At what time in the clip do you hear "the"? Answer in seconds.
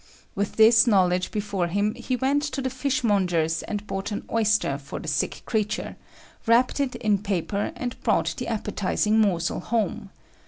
2.63-2.71, 4.99-5.07, 8.37-8.47